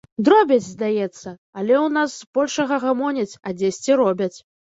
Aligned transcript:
Дробязь, 0.27 0.69
здаецца, 0.75 1.33
але 1.59 1.75
ў 1.83 1.87
нас 1.99 2.09
з 2.15 2.23
большага 2.39 2.81
гамоняць, 2.87 3.29
а 3.47 3.55
дзесьці 3.61 4.01
робяць. 4.03 4.33